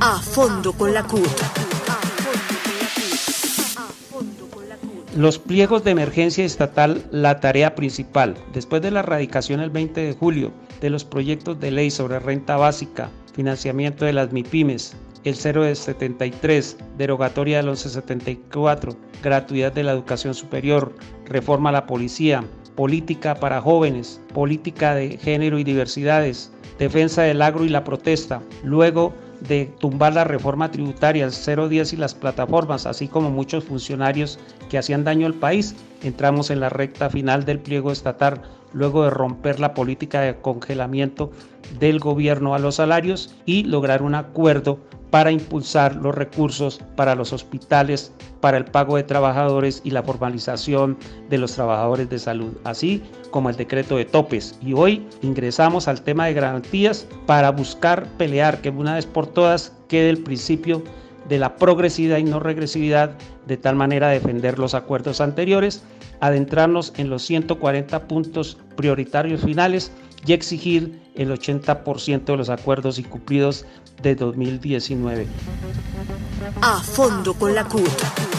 [0.00, 1.26] A fondo con la CUT.
[5.16, 10.12] Los pliegos de emergencia estatal, la tarea principal, después de la erradicación el 20 de
[10.12, 15.64] julio de los proyectos de ley sobre renta básica, financiamiento de las MIPIMES, el 0
[15.64, 20.94] de 73, derogatoria del 1174, gratuidad de la educación superior,
[21.26, 22.44] reforma a la policía,
[22.74, 29.12] política para jóvenes, política de género y diversidades, defensa del agro y la protesta, luego
[29.40, 34.38] de tumbar la reforma tributaria, el 010 y las plataformas, así como muchos funcionarios
[34.70, 38.42] que hacían daño al país, entramos en la recta final del pliego estatal
[38.72, 41.30] luego de romper la política de congelamiento
[41.78, 44.78] del gobierno a los salarios y lograr un acuerdo
[45.14, 50.98] para impulsar los recursos para los hospitales, para el pago de trabajadores y la formalización
[51.30, 53.00] de los trabajadores de salud, así
[53.30, 54.58] como el decreto de topes.
[54.60, 59.72] Y hoy ingresamos al tema de garantías para buscar pelear que una vez por todas
[59.86, 60.82] quede el principio
[61.28, 63.12] de la progresividad y no regresividad,
[63.46, 65.82] de tal manera defender los acuerdos anteriores,
[66.20, 69.92] adentrarnos en los 140 puntos prioritarios finales
[70.26, 73.66] y exigir el 80% de los acuerdos incumplidos
[74.02, 75.26] de 2019.
[76.60, 78.33] A fondo con la CUT.